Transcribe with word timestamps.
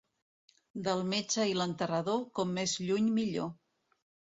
Del 0.87 1.03
metge 1.11 1.47
i 1.51 1.55
l'enterrador, 1.59 2.21
com 2.41 2.59
més 2.59 2.77
lluny 2.91 3.17
millor. 3.23 3.57